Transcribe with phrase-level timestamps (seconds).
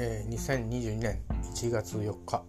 [0.00, 1.18] えー、2022年
[1.54, 2.42] 1月4日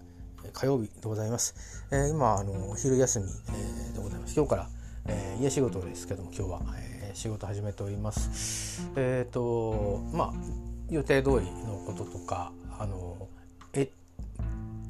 [0.53, 4.35] 火曜日でございます、えー、今あのお昼休み、えー、でございます。
[4.35, 4.69] 今日から、
[5.07, 8.87] えー、家仕事ですけども今日は、えー、仕事始めております。
[8.95, 10.33] えっ、ー、とまあ
[10.91, 13.27] 予定通りのこととかあの
[13.73, 13.89] え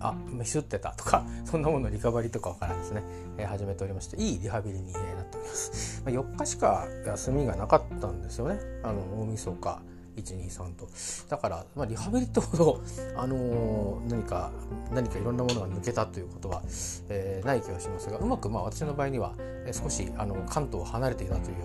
[0.01, 3.03] あミスってたとか そんなものリカバリーとかからですね、
[3.37, 8.59] えー、始めておりましていいリハビリに、えー、なっております、まあ、4日しか休みがなかったんですよね。
[8.83, 9.81] あの大晦日。
[10.21, 10.87] 123と
[11.29, 12.81] だから、まあ、リハビリってほど、
[13.15, 14.51] あのー、何か
[14.91, 16.61] 何かいろんなものが抜けたということは、
[17.09, 21.57] えー、ない気がしますがうまくまあ私の場合には、えー、少しあの関東を離れていたという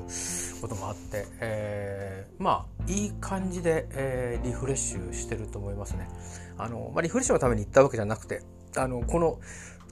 [0.61, 6.09] こともあって、えー、まあいい感じで、えー、リフレッシュしてると思いますね。
[6.57, 8.43] あのまあ、リフレッシュのために行ったわけじゃなくて
[8.77, 9.41] あのこの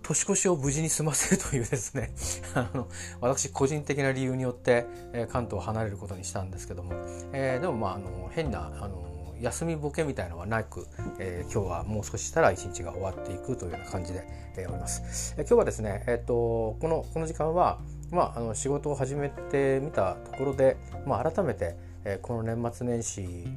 [0.02, 2.12] 年越しを無事に済ませるというですね
[2.55, 2.88] あの
[3.20, 6.92] 私個人的な理由によって、えー、関東を離れることにしたんですけども、
[7.33, 10.86] えー、でもまああの変なあの休みボケみたいのはなく、
[11.19, 14.25] えー、今日はもう少ししたら一日が終わっていくというような感じで、
[14.56, 15.34] えー、おります。
[15.36, 17.80] えー、今日はですね、えーと、このこの時間は、
[18.12, 23.48] まあ、あの仕事を始めてみたところで、まあ、改めて、えー、この年末年始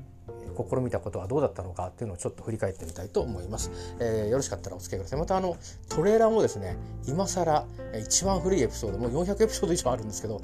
[0.56, 3.72] 試みたことはどうだったのかっていうのをちょっと振り返ってみたいと思います。
[4.00, 5.20] えー、よろしかったらお付き合いください。
[5.20, 5.58] またあの
[5.90, 7.66] トレーラーもですね今更
[8.00, 10.42] 一番古いエピソードもう400エピソード以上あるんですけど、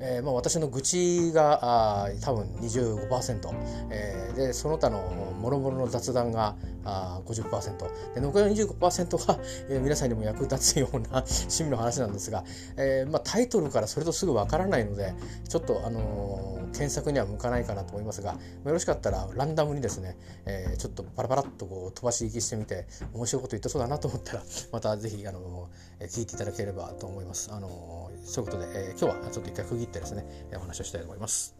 [0.00, 3.50] えー、まあ私の愚痴があ多分25%、
[3.90, 9.38] えー、でその他の諸々の雑談があ50%で残りの25%が、
[9.68, 12.44] えー、皆さんにも役立つような 趣味の話なんですが、
[12.76, 15.14] えーまあ、タイトルからそれとすぐわからないので
[15.48, 27.50] ちょっと、あのー、検索には向かないかなと思いますが、まあ、よろしかったらランダムにですね、えー、ちょっとパラパラっとこう飛ばし行きしてみて面白いこと言ってそうだなと思ったら またぜひ、あのー、聞いていただければと思います。
[27.52, 31.56] あのー、そういうことで、えー、今日はちょっと一回区切ってですねお話をしたいと思います。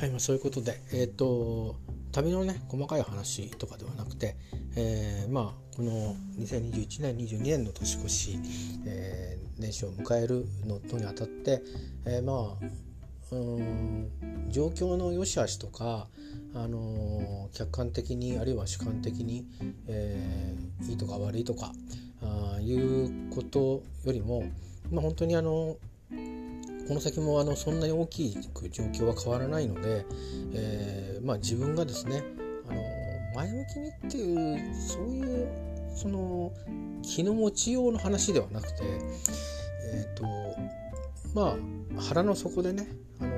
[0.00, 1.76] はい、まあ、そういうことで、えっ、ー、と
[2.12, 4.36] 旅のね細かい話とかではなくて、
[4.76, 8.38] えー、まあこの2021年22年の年越し、
[8.86, 11.62] えー、年始を迎えるのとにあたって、
[12.04, 12.64] えー、まあ
[13.32, 14.10] うん
[14.50, 16.06] 状況の良し悪しとか、
[16.54, 19.44] あの客観的にあるいは主観的に、
[19.88, 21.72] えー、いいとか悪いとか
[22.22, 24.44] あいうことよりも、
[24.92, 25.76] まあ、本当にあの
[26.86, 30.06] この先もあのそんなに大きく状況は変わらないので、
[30.52, 32.22] えー、まあ、自分がですね
[32.68, 32.80] あの
[33.34, 35.48] 前向きにっていうそういう
[35.96, 36.52] その
[37.02, 38.84] 気の持ちようの話ではなくて、
[39.92, 40.43] えーと
[41.34, 41.56] ま
[41.98, 42.88] あ、腹の底でね
[43.20, 43.32] あの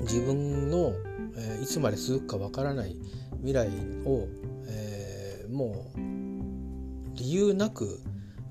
[0.00, 0.94] 自分の、
[1.36, 2.96] えー、いつまで続くかわからない
[3.36, 3.68] 未来
[4.04, 4.26] を、
[4.66, 5.98] えー、もう
[7.14, 8.00] 理由なく、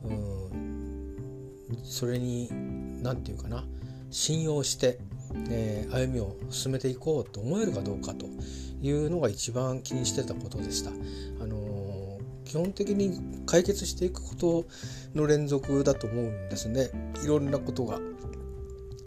[0.04, 2.50] うん、それに
[3.02, 3.66] 何て言うかな
[4.12, 5.00] 信用して、
[5.50, 8.28] えー、歩みを進めていこうと思えるかどうかと
[8.82, 10.92] いうのが一番気にしてたことでした。
[11.42, 11.61] あの、
[12.52, 14.66] 基本的に解決していくこと
[15.16, 16.90] の連続だと思うんですね
[17.24, 17.98] いろんなことが。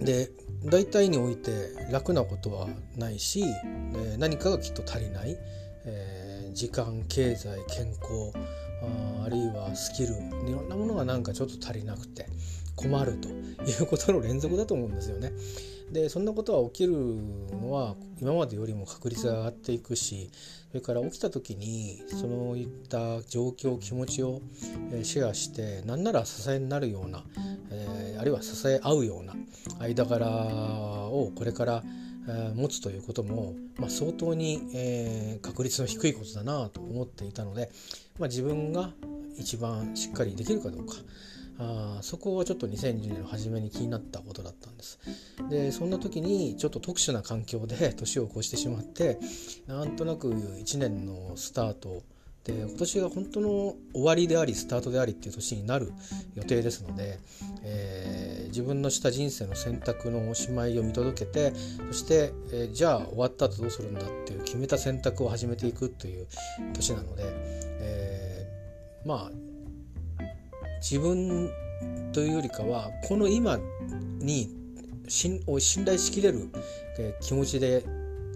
[0.01, 0.31] で
[0.65, 1.51] 大体において
[1.91, 5.37] 楽なことはないし、え、何かがきっと足りない、
[5.85, 8.33] えー、時間経済健康
[9.21, 10.15] ああるいはスキル
[10.49, 12.27] いろんなものがなんかちょっと足りなくて
[12.77, 15.33] 困るということの連続だと思うんですよね。
[15.95, 20.29] でそんなことは起きるのは今までよりも確率が上がっていくし
[20.69, 24.43] それから起きた時にそういった状況気持ちを
[25.05, 27.23] シェアして何なら支えになるような、
[27.71, 29.35] えー、あるいは支え合うような
[29.79, 31.85] 間柄をこれから
[32.57, 37.71] 持つということも、まあ、相当に、えー、確率の低いことだなと思っていたので、
[38.19, 38.91] まあ、自分が
[39.39, 40.95] 一番しっかりできるかどうか。
[41.59, 44.99] あそこはちょっと2020年の初めに気になったことだったんです。
[45.49, 49.19] でそんな時にちょっと特殊な環境で 年を越してしまって
[49.67, 52.03] なんとなく1年のスタート
[52.45, 53.49] で今年が本当の
[53.95, 55.93] 終わりでありスタートでありっていう年になる
[56.35, 57.19] 予定ですので、
[57.63, 61.55] えー、自分のした人生の選択のおしまいを見届けて
[61.91, 66.27] そして、えー、じゃあ終わった後どうするんだっていう決めた選択を始めていくという
[66.75, 69.54] 年なので、えー、まあ
[70.85, 71.51] 自分
[72.13, 73.59] というよりかはこの今
[74.19, 74.51] に
[75.09, 75.59] 信頼
[75.99, 76.51] しきれる
[77.23, 77.85] 気持ちで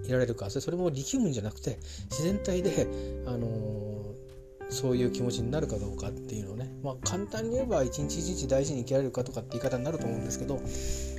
[0.06, 1.79] いられるかそれも力むんじゃなくて
[2.11, 2.89] 自然体で、
[3.27, 10.59] あのー、そういう気持ちになるかどうかっていうのをね、まあ、簡単に言えば一日一日大事に生きられるかとかって言い方になると思うんですけど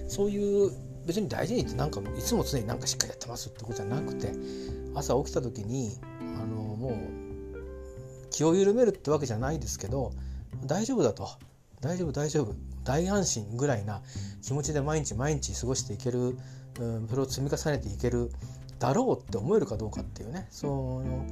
[0.08, 0.72] そういう
[1.06, 4.32] 別に大事にってなんかいつも常になんかしっかりやってますってことじゃなくて
[4.96, 10.14] 朝起きた時にあのー、もう気を緩めるってわけじゃないですけど
[10.66, 11.30] 大丈夫だと。
[11.82, 12.54] 大丈夫大丈夫。
[12.84, 14.02] 大安心ぐらいな
[14.42, 16.38] 気持ちで毎日毎日過ごしていける、
[16.80, 18.32] うん、それを積み重ねていける
[18.80, 20.48] だろうって思えるかどうかっていうね。
[20.50, 21.26] その、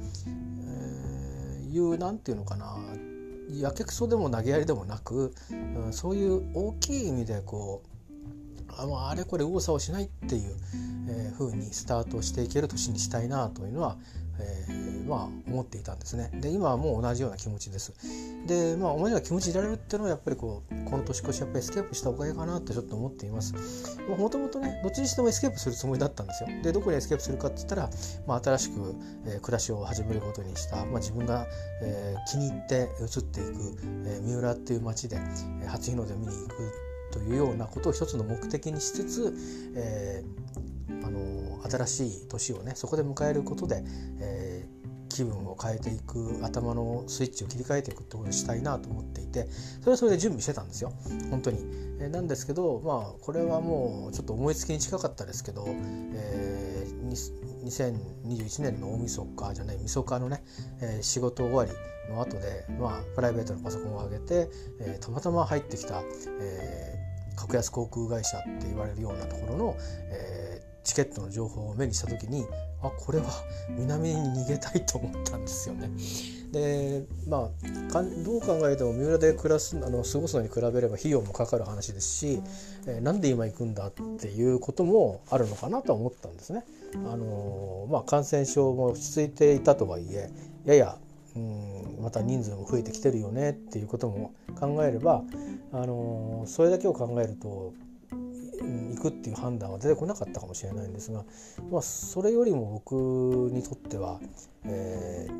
[0.66, 2.76] えー、いうなんていうのかな。
[3.50, 7.98] やけくそでも投げやりでもなく、うん、そういう大きい意味でこう
[8.76, 10.56] あのあれこれ右往左往しないっていう、
[11.08, 13.96] えー、風にスタートしていける年にしたいなというのは、
[14.40, 16.30] えー、まあ思っていたんですね。
[16.34, 17.92] で今はもう同じような気持ちです。
[18.46, 23.54] でまあ同じような気持ちでいられるっていうのはやっぱりこうこの年越しやっぱりエスケープしたおかげかなってちょっと思っています。
[24.08, 26.48] もともとねどっちにしてもエスケープするつもりだったんですよ。
[26.62, 27.90] でどこにエスケープするかって言ったら、
[28.26, 28.94] まあ、新しく、
[29.26, 31.46] えー、暮らしを始めることにした、まあ、自分が、
[31.82, 36.72] えー、気に入って移っていく、えー、三浦っていう町で、えー、初日の出を見に行く
[37.12, 39.34] というようなことを一つの目的にしつつ、
[39.74, 43.82] えー、あの新しい年をねそこで迎えることで、
[44.20, 49.48] えー、気分を変えていく頭のスイッチを切り替えていくってことをしたいなと思っていて
[49.80, 50.92] それはそれで準備してたんですよ
[51.30, 51.58] 本当に。
[52.00, 57.08] えー、なんですけどまあこれはもうちょっと思いつきに近かったですけど、えー、
[57.64, 60.42] 2021年の大晦日じゃない晦日のね、
[60.80, 61.72] えー、仕事終わり
[62.08, 64.50] の後で、まあ、プライベートのパソコンを上げて、
[64.80, 66.02] えー、たまたま入ってきた、
[66.40, 69.76] えー、格安航空会社って言われるようなところの、
[70.10, 70.57] えー、
[70.88, 72.46] チケットの情報を目にした時に
[72.82, 73.26] あこれは
[73.68, 75.90] 南に逃げたいと思ったんですよね。
[76.50, 77.50] でま
[77.90, 82.40] あかどう考えても三浦で暮らすあの過ごすのに比べれば費用もかかる話ですし、
[82.86, 86.64] えー、なんで今行くんだっていうこともあるのかなと思ったんですね。
[86.94, 90.30] あのまあ、感染症も落ち着いていたとはいえ
[90.64, 90.98] やや
[91.36, 95.22] うんまた人数も増えてきてるよねっていうことも考えれば、
[95.70, 97.74] あのそれだけを考えると
[98.60, 101.24] 行くっていう判断は出てこなかったかもしれないんですが、
[101.70, 102.94] まあ、それよりも僕
[103.52, 104.20] にとっては、
[104.64, 105.32] えー、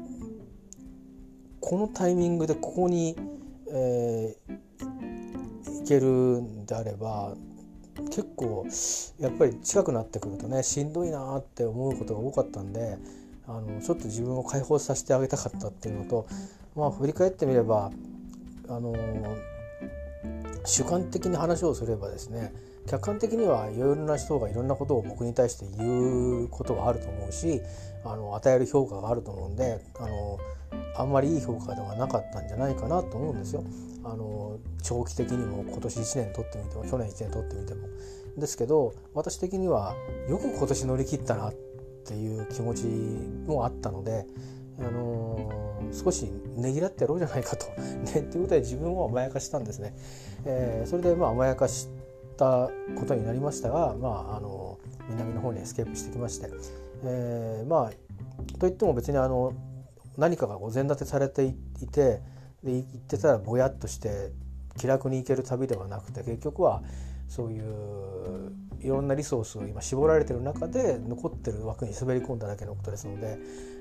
[1.60, 3.16] このタイミングでここに、
[3.70, 7.34] えー、行けるんであれば
[8.10, 8.66] 結構
[9.18, 12.98] やっぱり近くなってくるとねしんどいなって思うことが多かったんで
[13.46, 16.26] あのちょっと自分を解放させてあげたかったっていうのと
[16.76, 17.90] まあ振り返ってみれば
[18.68, 18.94] あの
[20.64, 22.52] 主観的に話をすればですね
[22.88, 27.60] 客観的にはいろいろな人がいろんなことを僕に対して言うことがあると思うし
[28.04, 30.38] あの与える評価があると思うんであの
[30.96, 33.64] あんまりいい評価ではなかったんじゃないかなと思うんですよ。
[34.04, 37.88] あの長期的にも今年1年取ってみても去年1年取ってみても。
[38.36, 39.94] ですけど私的には
[40.28, 41.54] よく今年乗り切ったなっ
[42.06, 44.26] ていう気持ちもあったので、
[44.78, 47.66] あのー、少しねぎらってやろうじゃないかと。
[48.14, 49.94] ね、ということで自分を甘やかしたんですね。
[50.44, 51.88] えー、それでまあ甘やかし
[52.38, 54.78] たことになりましたが、まああの
[55.10, 56.48] 南の方にエスケープしてきまして、
[57.04, 59.52] えー、まあといっても別にあの
[60.16, 61.52] 何かがお膳立てされてい
[61.86, 62.22] て
[62.62, 64.32] で行ってたらぼやっとして
[64.78, 66.82] 気楽に行ける旅ではなくて結局は
[67.28, 73.38] そういういろんなリソースを今絞られてる中で残ってる枠に滑り込んだだけのことですので、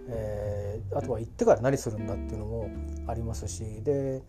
[0.10, 2.70] えー、あとは行ってから何するんだっていうのも
[3.08, 4.22] ありますしで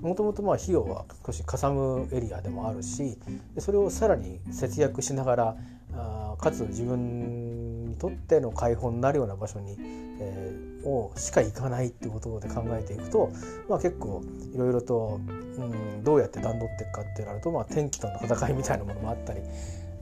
[0.00, 3.18] もともとまあ費用は少しかさむエリアでもあるし
[3.58, 5.56] それをさらに節約しながら
[5.94, 9.76] あかつ自分にとっての解放になるような場所に、
[10.20, 13.30] えー、をしか行かないっていうことで考えていくと、
[13.68, 14.22] まあ、結構
[14.52, 19.40] いろいろと、うん、どうやって段取っていくかってなると、まあ、天気との戦いみたいなものもあったり。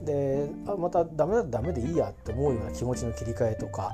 [0.03, 3.93] であまたダメだとダメでいいやって思うような気持ちの切り替えとか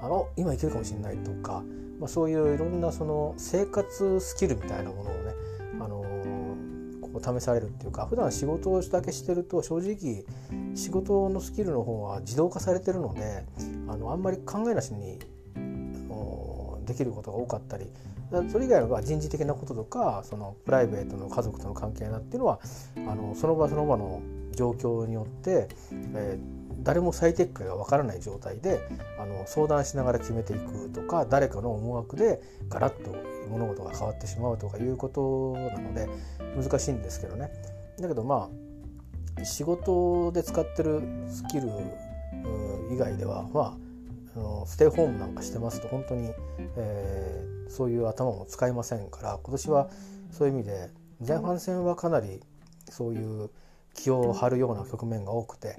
[0.00, 1.62] あの今いけるかもしれないとか、
[1.98, 5.34] まあ、そういういろんなその生活スキルみたいなものをね、
[7.20, 10.24] ここ試されるっていうか普段仕事をだけしてると正直
[10.74, 13.44] 仕事のスキルの方は自動化されてるので
[13.88, 15.18] あのあんまり考えなしに
[16.90, 17.86] できることが多かったり
[18.50, 22.60] それ以外は人事的なこととかそのプライベートの家族との関係なっていうのは
[22.96, 24.22] あのその場その場の
[24.54, 25.68] 状況によって、
[26.14, 28.80] えー、誰も最適解がわからない状態で
[29.18, 33.14] あの相談しながら決めていくとか誰かの思惑でガラッと
[33.48, 36.08] 物事が変わってしまうとかいうことなので
[36.56, 37.50] 難しいんですけどね。
[37.98, 38.48] だけどま
[39.38, 41.68] あ仕事で使ってるスキル
[42.90, 46.30] 以外ではまあステイホームなんかしてますと本当に、
[46.76, 49.90] えー、そういう頭も使いませんから今年は
[50.30, 50.90] そういう意味で
[51.26, 52.40] 前半戦はかなり
[52.88, 53.50] そういう
[53.94, 55.76] 気を張るような局面が多くて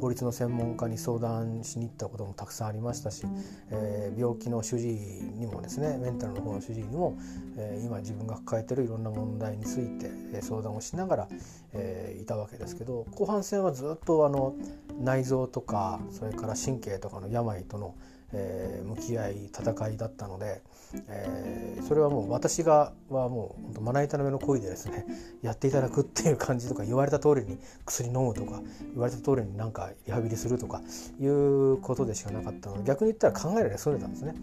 [0.00, 3.24] 法律の専門家に相談しに行ったこともたくさんありましたし、
[3.70, 4.92] えー、病気の主治医
[5.38, 7.16] にもですねメンタルの方の主治医にも、
[7.56, 11.28] えー、今自分が抱えてるいろんな問題について、相談をしながら、
[11.72, 14.54] えー、いたわけですけど後半戦はずっとあの
[15.00, 17.94] 内臓とかそれから神経とかの病との、
[18.32, 20.62] えー、向き合い戦いだったので、
[21.08, 25.06] えー、それはもう私がはもうまな板の上の恋でですね
[25.42, 28.62] やっていただくっていう感じとか言われた通りに薬飲むとか
[28.92, 30.82] 言われた通りになんかリハビリするとか
[31.20, 34.34] いうことでしかなかったので逆に言ったら考えられそれたんですね。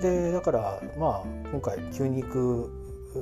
[0.00, 2.79] でだからまあ今回急に行く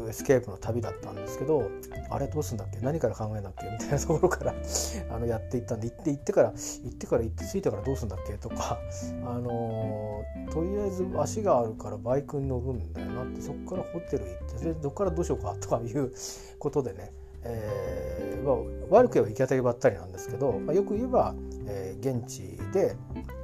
[0.08, 1.70] エスケープの旅だったんですけど
[2.10, 2.78] あれどうすんだっけ？
[2.80, 3.66] 何から考えなっけ？
[3.70, 4.54] みたいなところから
[5.10, 8.34] あのやっていったんで行って行ってから行ってから行って着いてからどうすんだっけ？
[8.34, 8.78] とか
[9.24, 15.54] あのー、とりあえず足があるからバイクに乗るんだよなってそこからホテル行ってでどっからどうしようか？
[15.60, 16.12] とかいう
[16.58, 17.12] ことでね、
[17.44, 18.56] えーまあ、
[18.90, 21.34] 悪く言えば行き当たりばったりなんですけど、まあ、よく言えば、
[21.66, 22.96] えー、現地で、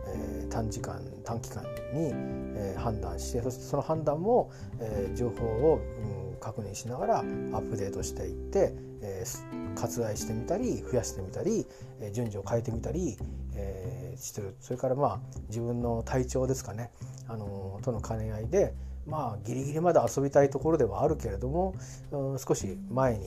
[0.08, 1.62] えー、短時間短期間
[1.94, 2.10] に、
[2.56, 5.80] えー、判断してそしてその判断も、えー、情報を、
[6.18, 11.66] うん確認しながらアップデートしていって、えー、割愛してみたり増やしてみたり、
[12.00, 13.16] えー、順序を変えてみたり、
[13.54, 14.54] えー、してる。
[14.60, 16.90] それからまあ自分の体調ですかね、
[17.28, 18.74] あのとの兼ね合いで
[19.06, 21.74] まあギリギリまで遊びたいところではあるけれども、
[22.12, 23.26] うん、少し前に、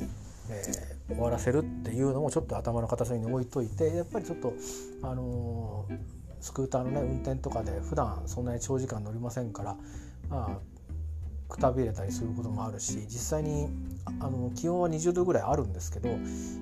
[0.52, 4.54] えー、終わらせるっていうのもちょっと頭の片隅に置いといてやっぱりちょっと
[5.02, 5.98] あのー、
[6.40, 9.78] スクーターのね運転とかで普段そんなに長時間乗りませんから
[10.30, 10.77] まあ
[11.58, 13.68] くたびれたりすることもあるし実際に
[14.22, 16.10] あの気温は20度ぐらいあるんですけど、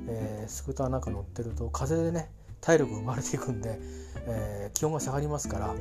[0.08, 2.30] えー、スクーターなんか乗ってると風でね
[2.62, 3.78] 体力生まれていくんで、
[4.28, 5.76] えー、気温が下がりますから、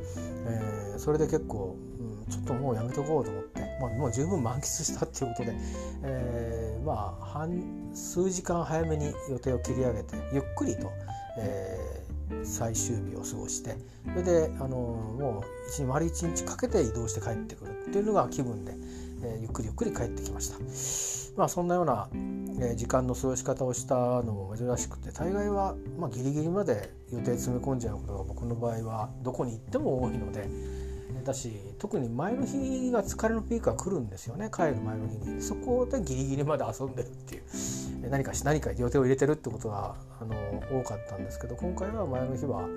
[0.47, 5.57] えー、それで結構、うん、ちょっともうやめとこうと思って、まあ、もう十分満喫したっていうことで、
[6.03, 10.91] えー、まあ半数時間早めに予定を切り上げてゆっくりと、
[11.39, 12.05] え
[12.45, 13.77] 最終日を過ごして
[14.09, 18.75] それであのもう一丸一日かけて移動して帰ってくるっていうのが気分で、
[19.25, 20.59] えー、ゆっくりゆっくり帰ってきました。
[21.37, 30.49] まあそんなような、えー、時間の過ごし方をしたのも珍しくて大概は、まあ、ギリギリまで予定詰め込んじゃうことが僕の場合はどこに行っても多いので。
[31.25, 40.35] だし特に前の日が疲れのピークが来るんですよね帰る前の日にそこでギリギリまで遊んでるっていう何かし何か予定を入れてるってことがあの
[40.81, 42.69] 多かったんですけど今回は前の日は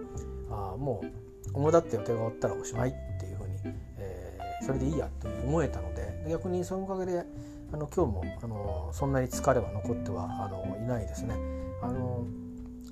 [0.49, 7.25] あもう主だって予定が終わったらおしまいっていうふうに、えー、それでいいやと思えたので逆にそのおかげで
[7.73, 11.35] あの今日もあのそんなに疲れは残ってはあのいないですね。
[11.81, 12.25] あの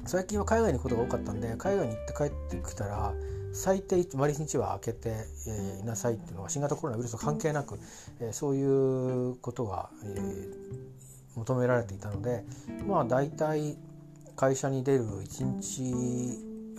[0.05, 3.13] 最近は海外に行くことが多かったんで海外に行って帰ってきたら
[3.53, 5.15] 最低丸一日は空けて、
[5.47, 7.79] え、いなさいっていうのは新型コロナウイルスと関係なく、
[8.19, 10.49] えー、そういうことが、えー、
[11.35, 12.43] 求められていたので
[12.85, 13.77] まあ大体
[14.35, 15.83] 会社に出る1日、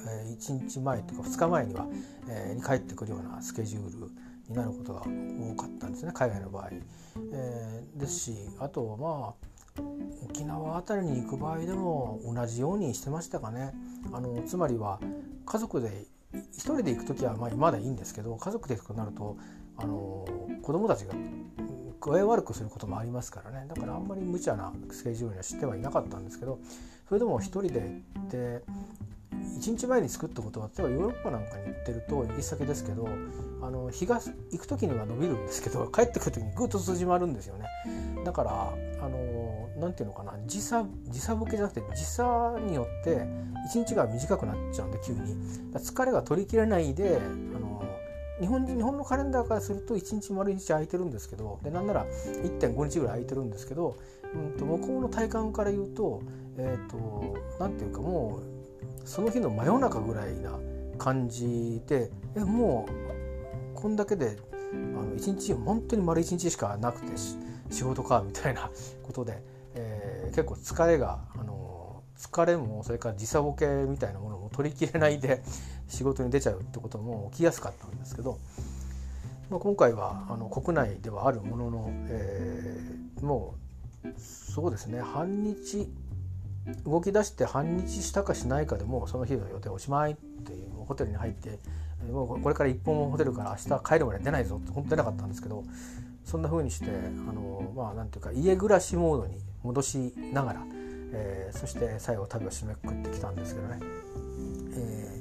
[0.06, 1.86] えー、1日前とか2日前には、
[2.28, 4.10] えー、に帰ってくるようなスケジュール
[4.48, 6.70] になることが多かったんですね海外の場合。
[7.32, 9.82] えー、ですしあとまあ
[10.24, 13.72] 沖縄辺りに行く場合でも同じようにしてましたかね。
[14.12, 15.00] あのつまりは
[15.44, 16.06] 家族で
[16.52, 19.36] 一人で行く時はまあまだいいんですけど家族で行くとなると
[19.76, 20.26] あの
[20.62, 21.14] 子供たちが
[22.00, 26.58] 具合悪くすることもありますからねだからあんまり無茶なスケジュールにはしてはいなかったんですけど
[27.08, 27.80] それでも一人で
[28.14, 28.62] 行って
[29.66, 33.08] 1日前に作ったことは例えばヨーロッパなんかに行ってると行き先ですけど
[33.60, 34.20] あの日が
[34.52, 37.66] 行く時には伸びるんですけど 帰ってくる時にぐっと縮まるんですよね。
[38.24, 38.50] だから
[39.00, 43.26] あの何て言うのかな時差時差ボケじゃなくて時差によって
[43.74, 45.20] 1日が短くなっちゃうんで急に。
[45.74, 47.18] 疲れが取りきれないで
[47.54, 47.82] あの
[48.40, 52.06] 日本日本のカレンダーからすると1日丸1日空いてるんですけどでなんなら
[52.44, 53.96] 1.5日ぐらい空いてるんですけど、
[54.34, 56.20] うんと、向こうの体感から言うと
[56.58, 58.55] え、ー、と何て言うかもう
[59.06, 60.50] その日の真夜中ぐらいな
[60.98, 62.86] 感じでえも
[63.74, 64.36] うこんだけで
[64.72, 67.12] あの1日本当に丸1日しかなくて
[67.70, 68.70] 仕事かみたいな
[69.04, 69.42] ことで、
[69.74, 75.42] えー、結構疲れがあの疲れもそれから時差ボケみたいなものも取りきれないで
[75.86, 78.38] 仕事に出ちゃうってことも起きやすかったんですけど、
[79.50, 83.54] まあ、今回はあの国内ではあるものの、えー、も
[84.04, 85.88] うそうですね半日
[86.84, 91.58] 動き出して半日したかしないかでもうその日の予定おしまいっていうホテルに入って
[92.10, 95.64] もうこれから一本もホテルから明日帰るまで出ないぞって本当出なかったんですけど
[96.24, 96.86] そんな風にして
[97.28, 100.62] あのまあなんていうか家暮らしモードに戻しながら、
[101.12, 103.78] えー、そして最後旅を締めくくってきたんですけどね。
[104.76, 105.16] えー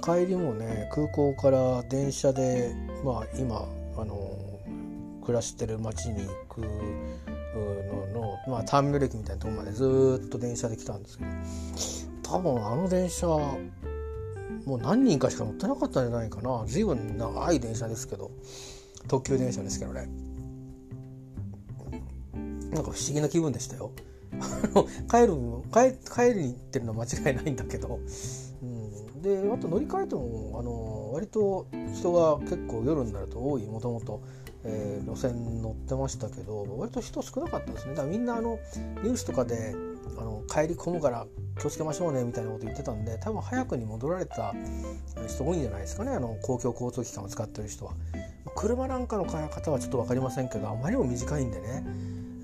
[0.00, 2.74] 帰りもね空港から電車で
[3.04, 4.36] まあ今あの
[5.22, 6.62] 暮らしてる町に行く
[8.46, 11.30] の、まあ、ターミナル駅みたいなとこまでずっと電車で来たんですけど
[12.22, 16.64] 多分あの電車もう何人かしか乗ってなかったんじゃないかな。
[16.66, 18.30] 随分長い電車ですけど
[19.08, 20.08] 特急電車ですけどね。
[22.70, 23.90] なんか不思議な気分でしたよ。
[25.10, 25.34] 帰る
[25.72, 27.98] 帰帰りに行ってるのは間違いないんだけど、
[28.62, 34.20] うん、であと乗り換えてもあの割と人が結構夜になると多いもともと。
[34.64, 38.58] えー、路線乗ってましたけど割と人少なかったですねだからみんなあの
[39.02, 39.74] ニュースとかで
[40.18, 41.26] あの帰り込むから
[41.58, 44.54] 気をつけましょうねみたいなこと言ってたんで多分早くに戻られた
[45.26, 47.92] 人多いんじゃないですかねあの公共交通機関を使ってる人は。
[48.56, 51.84] 車なんかの方はちょっと分かりませんけどあまりにも短いんでね、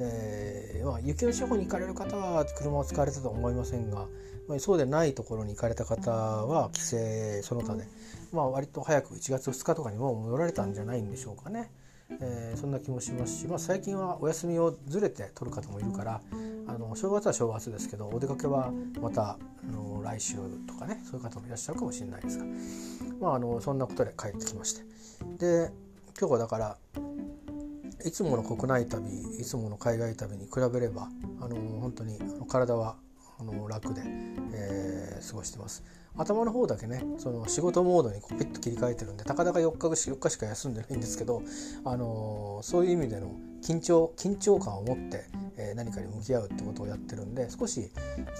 [0.00, 4.06] えーまあ、雪の地方に行かれる方は車を使われたとは思いませんが、
[4.48, 6.96] まあ、そうでないところに行かれた方は帰省
[7.42, 7.84] その他で、
[8.32, 11.70] まあ、割と早く1月2日とかにも戻られたんじゃないんでしょうかね。
[12.10, 16.20] えー、そんな気もしますし、まあ、最近はお休みをずれて取る方もいるから
[16.68, 19.38] あの正月は正月ですけどお出かけはまたあ
[19.72, 20.36] の来週
[20.66, 22.44] とかねそういう方もいらっしゃるかもしれないですが、
[23.20, 24.82] まあ、あのそんなことで帰ってきまして
[25.38, 25.70] で
[26.18, 26.76] 今日はだから
[28.04, 29.04] いつもの国内旅
[29.40, 31.08] いつもの海外旅に比べれば
[31.40, 32.96] あの本当に体は
[33.38, 34.02] あの楽で、
[34.54, 35.84] えー、過ごしてます。
[36.18, 41.42] 頭の方だけねその仕事モードにこうピッと切り替えてるんでたかだか4日 ,4 日しか休んでないんですけど、
[41.84, 43.32] あのー、そういう意味での
[43.62, 45.24] 緊張緊張感を持って、
[45.56, 47.90] えー、何かに向き合うってことをやってるんで少し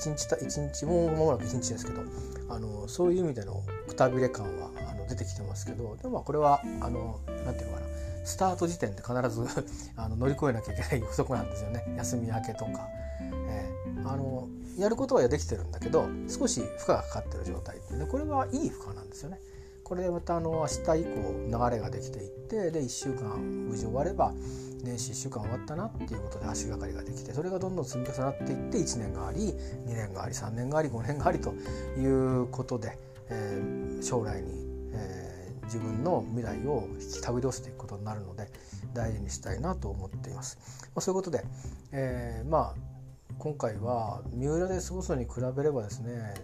[0.04, 2.02] 1日た1日もう間もなく1日ですけど、
[2.48, 7.86] あのー、そういう意味でのくたびれ感はあの出てきてますけどでもこれはあのなんていうのかな
[8.24, 9.46] スタート時点で必ず
[9.96, 12.88] あの乗り越えなきゃいけないとこなんですよね休み明けとか。
[13.48, 14.45] えー、あの
[14.76, 19.40] やることはできてるんだけど少し負荷がかかってる状態でこれはいい負荷なんですよね。
[19.82, 24.32] これでまたあの明日以降流れができていってで1週間無事終われば
[24.82, 29.54] 年始1週間終わったなっていうことで足がかりができてそれがどんどん積み重なっていって1年があり
[29.86, 31.54] 2年があり3年があり5年がありと
[31.96, 32.98] いうことで、
[33.30, 38.48] えー、将来に、えー、自分の未来を引き手繰り寄せていくことになるので
[38.92, 40.58] 大事にしたいなと思っています。
[40.86, 41.44] まあ、そういうことで、
[41.92, 42.95] えー、まあ
[43.38, 46.34] 今回は三浦で過ごすに比べればですね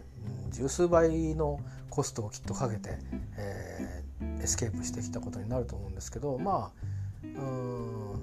[0.51, 1.59] 十数倍の
[1.91, 2.91] コストをきっとかけて、
[3.37, 6.87] えー、エスケープしてきたことになると思うんですけどまあ
[7.25, 8.23] うん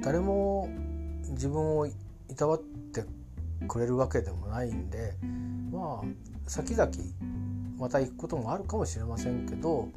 [0.00, 0.68] 誰も
[1.30, 1.92] 自分をい
[2.36, 3.04] たわって
[3.66, 5.14] くれるわけでもないんで
[5.70, 6.90] まあ先々
[7.78, 9.88] また行くこともあるかもしれませんけど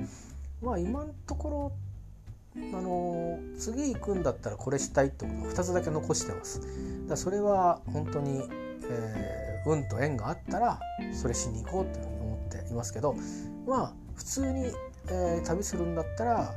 [0.62, 1.72] まあ今のところ
[2.74, 6.62] あの次行くんだったらこれしたいってことを2つだけ残してます。
[7.08, 8.44] だそれは本当に、
[8.90, 10.80] えー、運と縁があったら
[11.14, 13.16] それしに行こうっていうふうに思っていますけど
[13.66, 14.66] まあ普通に、
[15.10, 16.54] えー、旅するんだったら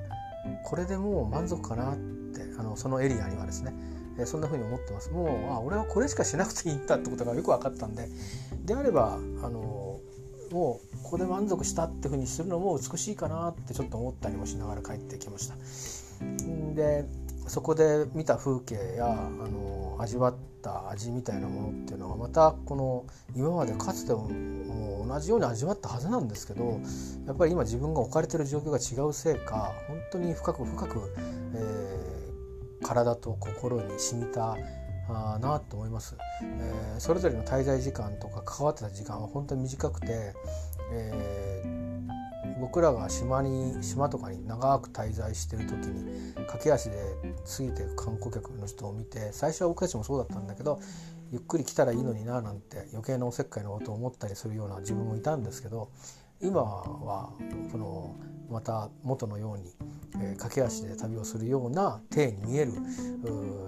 [0.65, 3.73] これでもう満足かなってあのそのエリアにはですね、
[4.19, 5.11] えー、そんなふうに思ってます。
[5.11, 8.09] もうあ俺はこれしかしなくていいんだってことがよく分かったんで
[8.65, 9.90] であればあの
[10.51, 15.55] もうここで満足したっていうふうにするのも美しいかなってちょっと思ったりもしながら帰ってきました。
[16.75, 17.05] で
[17.47, 19.15] そこで見た風景やあ
[19.49, 26.81] の味わった味みたいなものっていうのはまたこの今までかつてももう同じように味わったはずなんですけど
[27.27, 31.13] やっぱり今自分が置かれてる状況が違うせいか本当に深く深く、
[31.55, 34.57] えー、体と心に染みた
[35.41, 40.35] なと思います、えー、それぞれの滞在時間とか関わってた時間は本当に短くて、
[40.93, 46.97] えー、僕らが島に島とかに長く滞在してる時に駆け足で
[47.57, 50.81] 過ぎていく観光客の人を見て最初は僕たちもそうだったんだけど
[51.33, 55.91] ゆっくり来たらいいのにななんて余計なおせっかいのことを思ったりするような自分もいたんですけど
[56.41, 57.31] 今は
[57.71, 58.17] その
[58.51, 59.75] また元のように、
[60.23, 62.73] えー、駆け足で旅をするような体に見える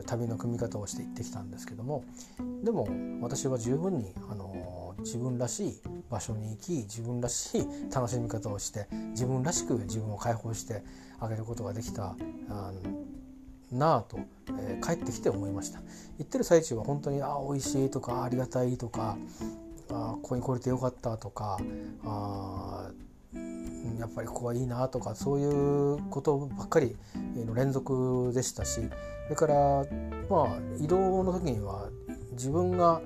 [0.07, 2.05] 旅の組み方をしていってきたんですけども
[2.65, 2.89] でも
[3.21, 10.83] 私は十分に、あの自分らしい場所に行き自分らしい楽しみ方をして自分らしく自分を解放して
[11.21, 12.15] あげることができた
[13.71, 14.21] なあと、
[14.61, 15.81] えー、帰ってきて思いました。
[16.19, 19.17] 行ってる最中は本当にあ美味しいとかありがたいとか
[19.95, 21.59] あここに来れてよかったとか
[22.05, 22.91] あ
[23.99, 26.97] やっぱりここはいいなとかそういうことばっかり
[27.37, 28.81] の連続でしたし
[29.25, 29.55] それから
[30.29, 31.89] まあ移動の時には
[32.33, 33.01] 自分が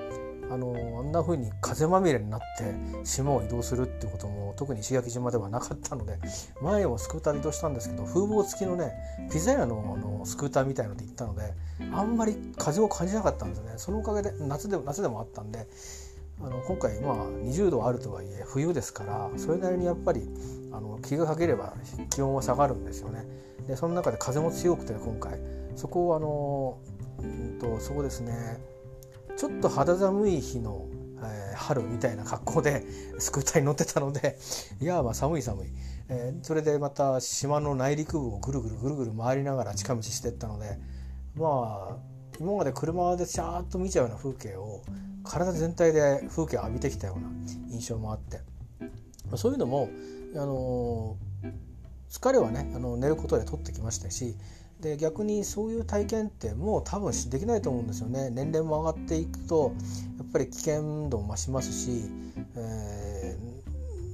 [0.51, 6.19] あのあんな風に風まみれになって島を移動するってことも特に石垣島ではなかったので
[6.63, 8.93] 前をスクーターで移動したんですけど風貌付きのね
[9.33, 11.53] ピザ屋のあのスクーターみたいので行ったので
[11.93, 13.73] あんまり風を感じなかったんですね。
[13.77, 15.67] そのおかげで夏で夏でもあったんで
[16.41, 20.29] あの今回まあ20度あるとはいえ冬ですからそれなりにやっぱり
[20.73, 21.75] あの気がかければ
[22.11, 23.25] 気温は下がるんですよね。
[23.67, 25.41] でその中で風も強くて今回。
[25.77, 26.79] そこをあの、
[27.19, 28.59] うんとそうですね。
[29.37, 30.87] ちょっと肌寒い日の、
[31.19, 32.85] えー、春みたいな格好で
[33.19, 34.39] スクーターに乗ってたので
[34.81, 35.69] いやまあ寒い寒い、
[36.09, 40.79] えー、それでまた島の内陸部をぐるぐるぐるぐる回りながら近道してったので
[41.35, 44.83] まあ今まで車でシャーッと見ちゃうような風景を
[45.25, 47.29] 体全体で風景を浴びてきたような
[47.71, 48.41] 印象もあって。
[49.37, 49.89] そういうのも
[50.35, 51.17] あの
[52.09, 54.37] 疲れはねあの寝ることで取ってきましたし
[54.81, 58.29] で逆にそういう体験ってもう多分できないと思うんですよね。
[58.31, 59.73] 年齢も上がっていくと
[60.19, 62.03] やっぱり危険度も増しますし、
[62.57, 63.39] え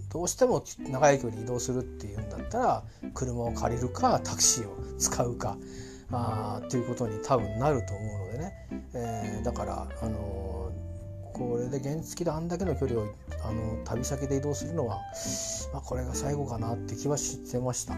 [0.08, 5.56] ー、どうしても長い距離移動するっていうんだったら車を借りるかタクシーを使うか
[6.18, 8.53] あっていうことに多分なると思うのでね、
[8.94, 13.07] えー、だから、あのー、これで原付であんだけの距離を
[13.44, 15.01] あの旅先で移動するのは、
[15.72, 17.94] まあ、これが最後かなって気はしてました。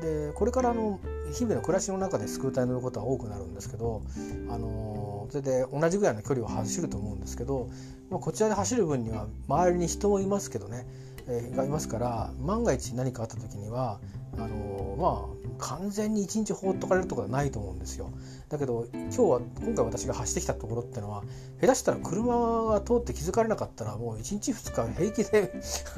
[0.00, 1.00] でこれからの
[1.32, 4.02] 日々の暮らしの中でスクーターに乗ることは多くなるんですけど、
[4.50, 7.70] あのそれで同じぐらいの距離を走ると思うんですけど、
[8.10, 10.86] まあ、こちらで走る分には周りに人もいますけどね、
[11.28, 14.00] えー、がいますから万が一何かあった時には
[14.36, 18.10] あのまあ完全に一日放っとかれるとかはないと思うんですよ。
[18.48, 21.22] だけど今日は今回私が走ってきたところってのは
[21.60, 25.52] 下手したら車が通って気づかれなかったらもう1日2日平気で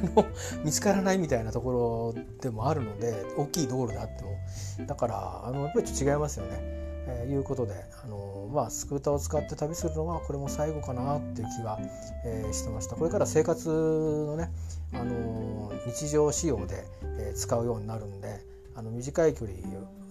[0.65, 6.86] 見つからないみたいなところでもあるので大きい道路であってもだからあのやっぱりちょっと違いますよね。
[7.09, 11.79] えー、いうことであの、まあ、スクーターを使って旅するのはこれも最後かなっていう気が、
[12.25, 14.51] えー、してましたこれから生活のね、
[14.93, 16.85] あの日常仕様で、
[17.19, 18.41] えー、使うようになるんで
[18.75, 19.57] あの短い距離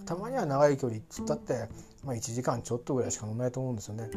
[0.06, 1.68] たまには長い距離っつったって
[2.06, 4.08] まあ、1時間ちょっとぐらいしか乗らないと思うんですよね。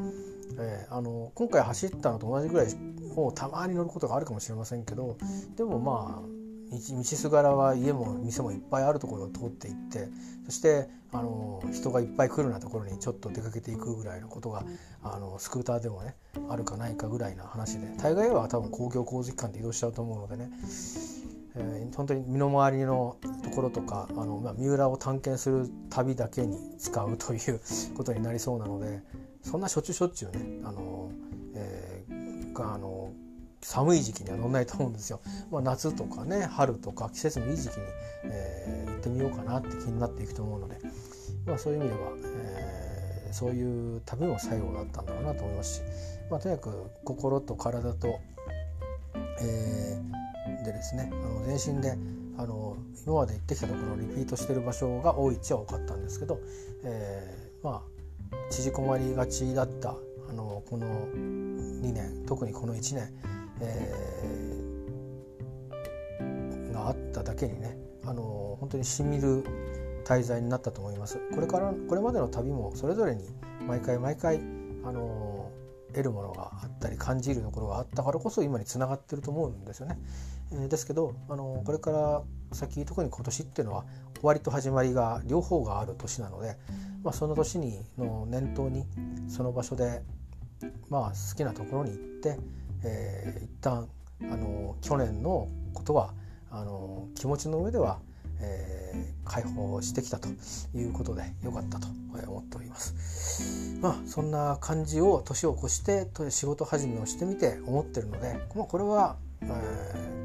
[0.59, 2.67] えー、あの今回走ったのと同じぐらい
[3.15, 5.17] をたまに乗ることがあるかもしれませんけど
[5.55, 6.39] でもまあ
[6.71, 10.07] 道すがらは家も店もいっぱいあるところを通っていって
[10.49, 14.63] そしてあの人がいっぱい来るようなところにちょっと出かけていくぐらいのことが
[15.03, 16.15] あのスクーターでもね
[16.49, 20.49] あるかないかぐらいな話で大概は多分公共交通機関で移動しちゃうと思うのでね
[21.55, 27.59] えー、本当に身の回りのところとかあの、まあ、三浦を探検する旅だけに使うという
[27.97, 29.01] ことになりそうなので
[29.41, 31.11] そんなしょっちゅうしょっちゅうねあの、
[31.55, 32.98] えー、あの
[33.61, 35.21] 寒い時期には乗んないと思うんですよ。
[35.51, 37.83] まあ、夏とかね春とか季節のいい時期に、
[38.25, 40.77] えー、行ってみようかなって気になっていくと思うので、
[41.45, 45.81] まあ、そういう意味では、えー、そういう旅も最後だったんだろうなと思いますし、
[46.29, 48.19] まあ、とにかく心と体と、
[49.41, 50.09] えー
[50.63, 51.97] でですねあの全身で
[52.37, 56.39] あの今まで行ってきたところをリピートしてる場所が多いっちゃ多かったんですけど、
[56.83, 57.83] えー、ま
[58.31, 59.95] あ縮こまりがちだった
[60.29, 63.13] あのこの2年特にこの1年、
[63.61, 69.43] えー、があっただけにねあの本当にしみる
[70.05, 71.19] 滞在になったと思います。
[71.33, 73.29] これからこれまでの旅もそれぞれに
[73.67, 74.41] 毎回毎回
[74.83, 75.51] あの
[75.89, 79.99] 得るものがあったり感じるところがあったからこそ今につながってると思うんですよね。
[80.51, 86.57] えー、ですけどあのこれから先特に今年っていうのは終わりと始まりが両方がある年なので、
[87.03, 88.85] まあ、その年にの念頭に
[89.27, 90.01] その場所で、
[90.89, 92.37] まあ、好きなところに行って、
[92.83, 93.87] えー、一旦
[94.21, 96.13] あの去年のことは
[96.51, 97.99] あの気持ちの上では、
[98.41, 100.27] えー、解放してきたと
[100.75, 101.87] いうことでよかったと
[102.27, 103.77] 思っております。
[103.81, 110.19] まあそんな感じを年を越して仕事始めをしてみて思ってるので、まあ、これは、えー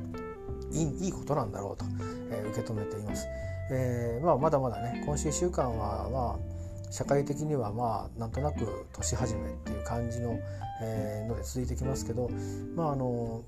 [0.74, 1.84] いいいいことなんだろうと、
[2.30, 3.26] えー、受け止めています。
[3.70, 10.38] えーまあ、まだまだね今週1週間はまあ社会的にはまあなんとなく年始めっていう感じの,、
[10.82, 12.30] えー、ので続いてきますけど、
[12.74, 13.44] まあ、あの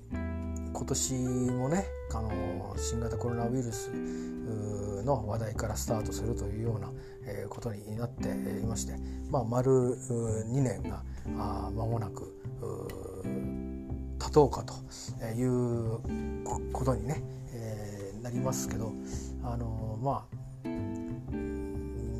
[0.73, 3.91] 今年もねあの新型コロナウイルス
[5.03, 6.91] の話題からスタートするというような、
[7.25, 8.93] えー、ことになっていまして、
[9.29, 12.33] まあ、丸2年が間もなく
[14.19, 14.73] 立とうかと
[15.25, 18.93] いうことにね、えー、なりますけど
[19.43, 20.37] あのまあ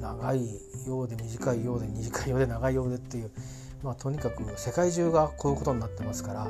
[0.01, 3.31] 長いようで短いようで短いようで長いようでっていう、
[3.83, 6.47] まあ、とにかく世界中がこういうことになってますから、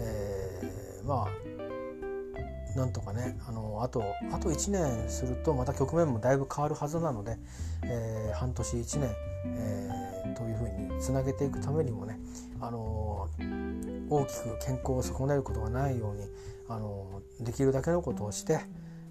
[0.00, 7.36] えー、まあなんとかねあのあとあと1年するとまた局面もだいぶ変わるはずなので、
[7.84, 9.10] えー、半年1年、
[9.46, 12.18] えー、というふうにつなげていくためにもね
[12.60, 13.28] あの
[14.10, 16.28] 大きく健康を損ねることがないように
[16.68, 18.60] あのできるだけのことをして、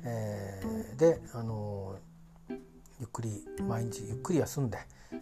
[0.04, 1.95] えー、であの
[2.99, 4.78] ゆっくり毎日ゆっくり休んで、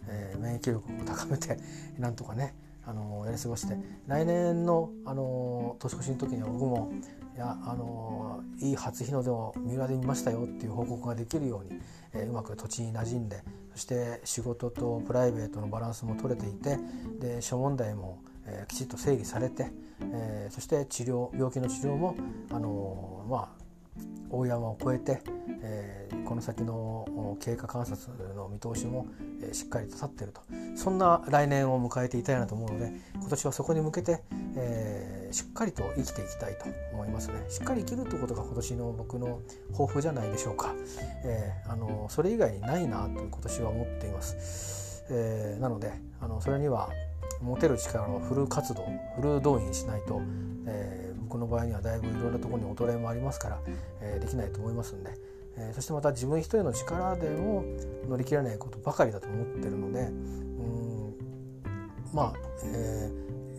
[0.08, 1.58] えー、免疫力を高めて
[1.98, 3.76] なんとかねあのやり過ごして
[4.06, 6.90] 来年のあの年越しの時には僕も
[7.34, 11.80] いやあのいい初日の出を三浦で見ましたよっていう報告ができるように、
[12.12, 16.78] えー、うまく土地に馴染んでそして仕事とプライベートのバランスも取れていて
[17.20, 19.70] で諸問題もえー、きちっと整理されて、
[20.12, 22.16] えー、そして治療病気の治療も、
[22.50, 23.61] あのー、まあ、
[24.30, 25.20] 大山を越えて、
[25.62, 29.06] えー、この先の経過観察の見通しも、
[29.42, 30.40] えー、しっかりと立っていると。
[30.74, 34.22] そんな来年を迎えていたいなと思うので今年はそこに向けて、
[34.56, 37.44] えー、しっかりと生きていきたいと思いますね。
[37.48, 39.40] しっかり生きるということが今年の僕の
[39.72, 40.74] 抱負じゃないでしょうか、
[41.24, 46.90] えー、あのそれ以外にないなと今年は思っています、えー、なのであのそれには
[47.42, 50.20] 持てる力をフル活動フル動員しないと、
[50.66, 53.60] えー、僕の場合にはだいぶいろんなところに衰えもありますから、
[54.02, 55.12] えー、できないと思いますんで、
[55.56, 57.64] えー、そしてまた自分一人の力でも
[58.06, 61.14] 乗り切らないことばかりだと思ってるのでうん
[62.12, 62.32] まあ、
[62.66, 63.10] え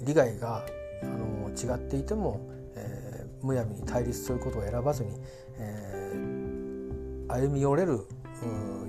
[0.04, 0.64] ー、利害が
[1.02, 5.10] あの違っていても、えー、むやみに対立することを選ばずに、
[5.58, 8.06] えー、歩み寄れる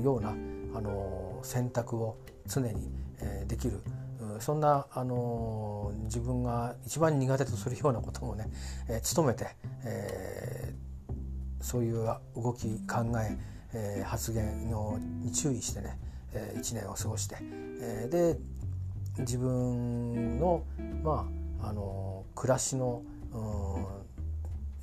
[0.03, 0.35] ような
[0.75, 3.81] あの選択を常に、えー、できる
[4.41, 8.51] そんな、あの自分が一番苦手とするようなこともね、
[8.89, 9.49] えー、努めて、
[9.85, 13.37] えー、そういう動き考え
[13.75, 15.99] えー、発言のに注意してね、
[16.33, 17.37] えー、1年を過ごして、
[17.81, 18.39] えー、で
[19.19, 20.65] 自分の
[21.03, 21.27] ま
[21.61, 23.03] ああの暮らしの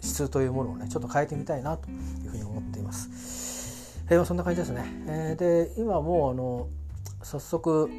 [0.01, 4.03] 質というものをねちょっと変えてみたいなというふうに思っています。
[4.09, 4.83] えー、そんな感じですね。
[5.07, 6.67] えー、で今もうあの
[7.23, 7.89] 早速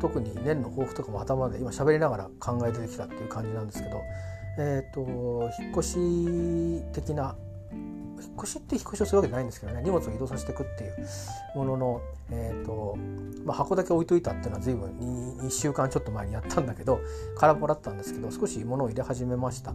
[0.00, 4.00] 特に年の抱負とかも頭で今喋りながら考えてきたっていう感じなんですけど、
[4.58, 7.36] えーと、引っ越し的な
[8.22, 12.96] 引っ越しって引っ越しをするわけじゃないんですけどね荷物を移動させていくっていうものの、えーと
[13.44, 17.00] まあ、箱だけ置いといたっていうのは随分 2, 2週間ちょっと前にやったんだけど
[17.36, 19.74] 空っぽだったんですけど少し物を入れ始めました。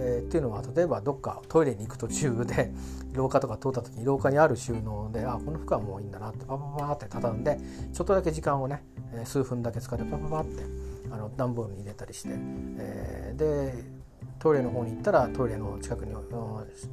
[0.00, 2.72] えー、っていうのは例えばどっかトイレに行く途中で
[3.12, 7.58] 廊下とか通った時に廊下にある収納であこの服はもういいんだなってパパパって畳んで
[7.92, 8.84] ちょっとだけ時間をね
[9.24, 10.62] 数分だけ使ってパパパって
[11.10, 13.97] あの段ボールに入れたりして、えー、で
[14.38, 16.14] トイレの方に行ったらトイレの近くに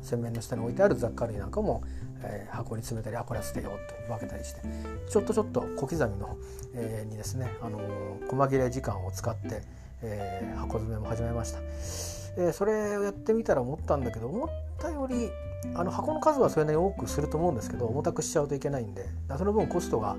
[0.02, 1.84] 洗面の下に置いてある雑貨類なんかも、
[2.24, 4.62] えー、箱に詰めたりあこれは捨てようと分けたりして
[5.10, 6.38] ちょっとちょっと小刻みの、
[6.74, 9.62] えー、にですね、あのー、細切れ時間を使って、
[10.02, 12.15] えー、箱詰めも始めました。
[12.38, 15.30] え、それをやってみたら思ったんだけど思ったより
[15.74, 20.16] あの箱の数はそれなりに多くすると思うんですけど重たくしちゃうといけないんでその分コストが、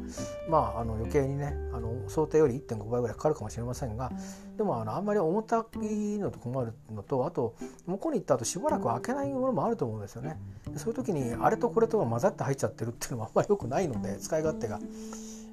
[0.48, 4.11] まあ、あの余計にねあの想定より1.5倍ぐらいかかるかもしれませんが
[4.57, 7.55] でもあのあんまり重たいのと困るのとあと
[7.87, 10.37] 向こうに行った後しばらく開けないものもあると思うんですよね。
[10.76, 14.81] そういう時にあれとこれとが混ざって入っちゃってるっていうのもあんまり良くないので使い勝手が。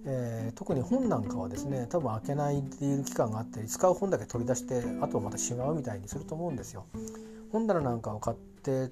[0.05, 6.85] えー、特に本なんかはですね多分開けないでいる期間があったり使う本だけ取り出してあとはまたしまうみたいにすると思うんですよ。
[7.51, 8.91] 本棚なんかを買って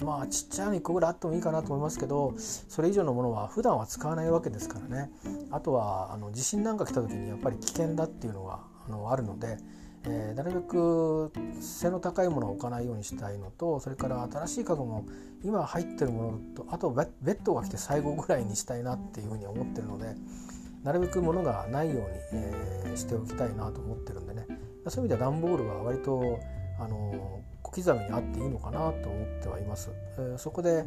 [0.00, 5.10] まあちっちゃいの1個ぐらいあってもいいかなと思いますけどそれ以上のものは普段は使わないわけですからね
[5.50, 9.58] あとはあの地震なんか来た時にやっぱり危険だっていうのがあのあるので、
[10.04, 15.06] えー、なるべく背の高いものを置かないようにしたいのとそれから新しい家具も
[15.44, 20.14] 今入ってるものとあとベッドが来て最後ぐらいにしたいなっていうふうに思ってるので
[20.84, 24.46] なるべく物がないように、えー、しておきたいなと思ってるんでね
[24.86, 26.38] そういう意味では段ボールは割と
[26.80, 29.90] あの小刻みにあっていいのかなと思ってはいます。
[30.16, 30.84] えー、そこで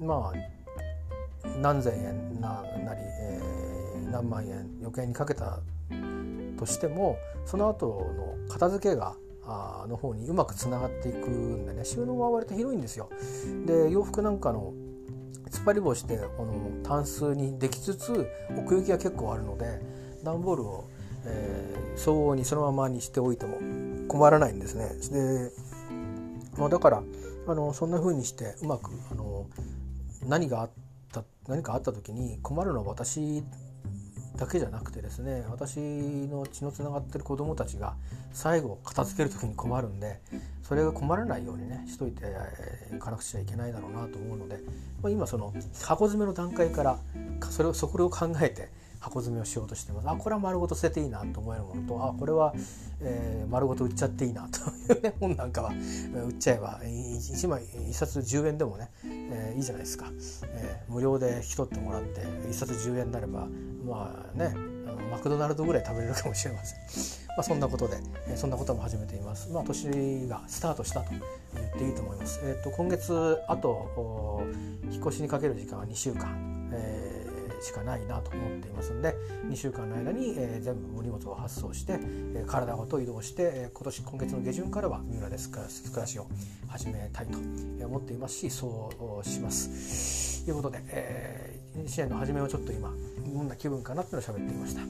[0.00, 0.62] まあ
[1.60, 5.58] 何千円ななり、えー、何万円余計にかけた
[6.62, 13.10] としてもその後の片付けがあの方にうまくつながっていくんでね収納は割と広いんですよ。
[13.66, 14.72] で洋服なんかの
[15.50, 19.80] 突っ張り棒してこのタンスにできつつ奥行きが結構あるので
[20.22, 20.84] 段ボールを、
[21.26, 23.58] えー、相応にそのままにしておいても
[24.06, 24.88] 困らないんですね。
[25.10, 25.50] で
[26.56, 27.02] まあ、だから
[27.48, 29.46] あのそんな風にしてうまくあの
[30.28, 30.70] 何があっ
[31.10, 33.42] た何かあった時に困るのは私
[34.36, 37.94] だけじゃなくてですね私の血のつながってる子どもたちが
[38.32, 40.20] 最後片付ける時に困るんで
[40.62, 42.24] それが困らないようにねしといて
[42.94, 44.58] いかなくちゃいけないだろうなと思うので、
[45.02, 46.98] まあ、今その箱詰めの段階から
[47.50, 48.70] それをそこを考えて
[49.02, 52.54] 箱詰めをしようとしてますあこれは丸ごと捨てていいなと思えるものとあこれは、
[53.00, 55.72] えー、丸ごと売っちゃっていいなというね本なんかは
[56.26, 60.06] 売っちゃえば1枚1冊10円でもね、えー、いいじゃないですか、
[60.54, 63.48] えー、無料で引き取ってもらって1冊10円になれば
[63.84, 64.54] まあね
[65.10, 66.78] マクドナルドぐらい食べれるかもしれません。
[67.28, 69.50] まあ、そんなことで、えー、そんなことも始めています。
[69.50, 72.40] まあ、年がスタートしたと言っていいと思います。
[72.42, 74.42] えっ、ー、と、今月、あと、
[74.90, 76.70] 引っ越しにかける時間は2週間。
[76.72, 77.21] えー
[77.62, 79.14] しかないなと思っていますので
[79.48, 81.94] 2週間の間に、えー、全部荷物を発送して、
[82.34, 86.26] えー、体ごと移動して、えー、今年今月の下旬からは三浦で暮らしを
[86.68, 87.38] 始めたいと
[87.86, 90.44] 思っていますしそうします。
[90.44, 92.92] ということで、えー、1年の初めをちょっと今
[93.32, 94.82] どんな気分かなっていうのを喋っていました。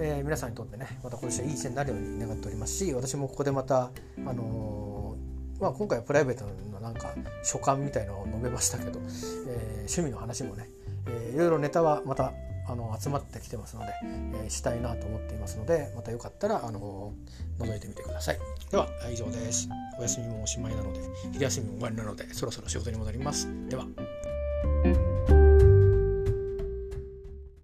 [0.00, 3.90] えー、皆さんにとってねまた今年はいい1年になるように願っておりますし私もここでまた、
[4.26, 10.68] あのー、まあ、今回はプライベートのなんか所感みたいのを述べましたけど、えー、趣味の話もね
[11.08, 12.32] えー、いろいろネタはまた
[12.68, 17.14] あの集まってきてますので、えー、したいなと思っていますのでまたよかったらあの
[17.58, 18.38] 覗いてみてください。
[18.70, 19.68] では以上です。
[19.98, 21.00] お休みもおしまいなので
[21.32, 23.48] 昼休みも終わりなのでそろそろ仕事に戻ります。
[23.68, 23.86] では。